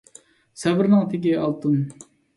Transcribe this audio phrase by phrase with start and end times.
[0.61, 1.77] سەۋرنىڭ تېگى ئالتۇن.